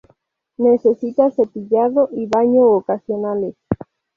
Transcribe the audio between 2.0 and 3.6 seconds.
y baño ocasionales.